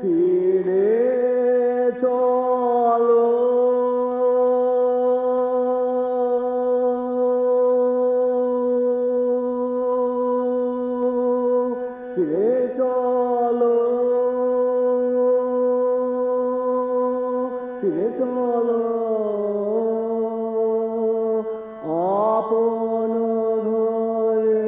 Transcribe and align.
ফিরে 0.00 0.94
চলো। 2.00 3.24
ফিরে 12.14 12.68
চলো। 12.76 13.74
ফিরে 17.80 18.10
চলো। 18.18 18.80
আপন 22.36 23.12
ঘরে। 23.64 24.64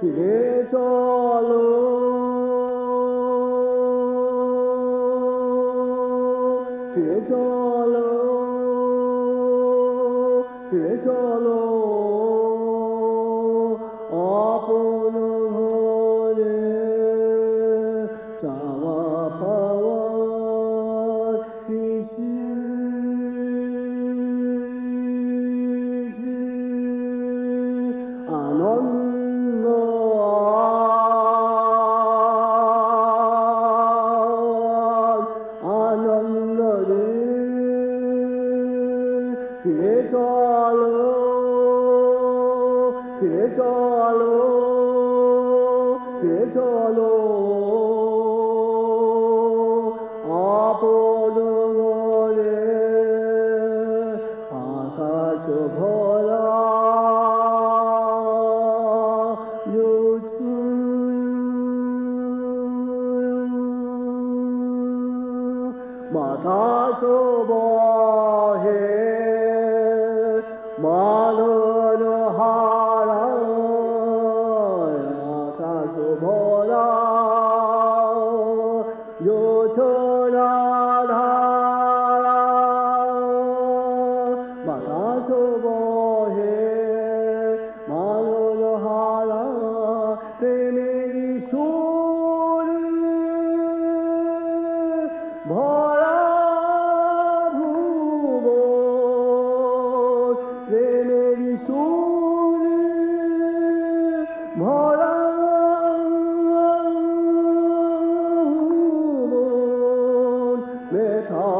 ফিরে 0.00 0.64
চলো। 0.70 1.09
ফিরে 6.92 7.18
চলো 7.28 8.08
হে 10.70 10.86
চলো 11.04 11.60
আপন 14.36 15.59
চলো 40.12 41.10
ফিরে 43.18 43.46
চলো 43.58 44.34
ফিরে 46.18 46.44
চলো। 46.56 47.12
আপন 50.62 51.36
ঘরে 51.78 52.58
আকাশ 54.76 55.44
ভরা 55.76 56.46
বাতাস 66.14 67.00
বহে 67.48 67.79
মানন 70.82 72.02
হারা 72.36 73.24
আকাশ 75.40 75.94
ভরা 76.20 76.88
যোছনা 79.24 80.52
ভরা 104.60 105.14
ব্যথা 110.92 111.50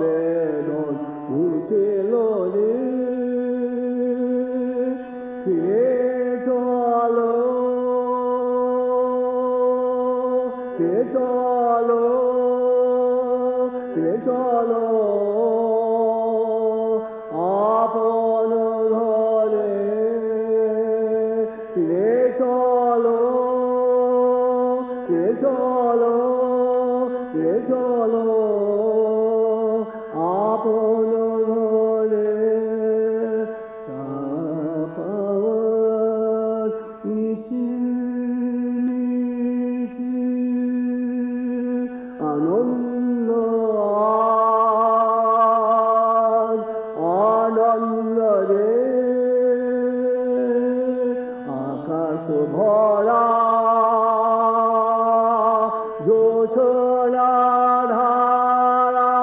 বেদন 0.00 0.94
রে। 2.54 2.72
ফিরে 5.44 5.88
চলো 6.46 7.32
ফিরে 10.76 11.02
চলো 11.12 12.02
ফিরে 13.94 14.16
চলো। 14.24 15.49
চলো 22.40 23.20
ফিরে 25.06 25.34
চলো 25.40 26.14
ফিরে 27.32 27.58
চলো? 27.68 28.26
আপন 30.36 31.10
ঘরে 31.44 32.32
চাপাওয়ার 33.86 34.80
আনন্দ 42.20 42.89
ভরা 52.54 53.26
জোছনা 56.06 57.32
ধারা 57.92 59.14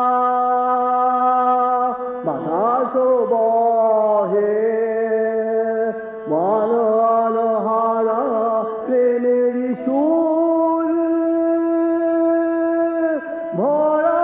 বাতাস 2.26 2.94
বহে 3.32 4.56
মনন 6.32 7.36
হারা 7.66 8.24
প্রেমের 8.86 9.56
সুর 9.84 10.88
ভরা 13.60 14.24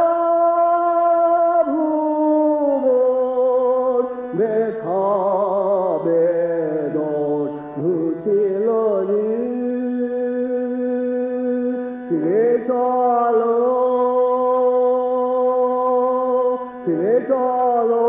ভুবন 1.72 2.94
ব্যথা 4.38 5.05
বেদন। 6.05 7.22
ঘুছিল 7.83 8.67
রে 9.09 9.29
ফিরে 12.08 12.46
চলো 12.67 13.55
ফিরে 16.84 17.16
চলো 17.28 18.08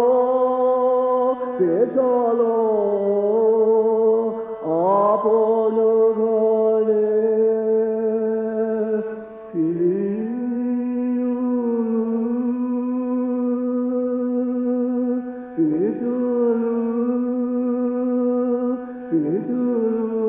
ফিরে 1.56 1.84
চলো 1.94 2.56
আপন 4.94 5.76
ঘরে 6.18 7.10
ফিরে 9.50 9.98
ফিরে 15.54 16.13
চলো 19.14 19.22
ফিরে 19.24 19.40
চলো 19.48 20.23